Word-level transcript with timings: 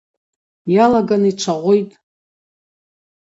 Йалаган 0.75 1.23
йчвагъвитӏ. 1.29 1.95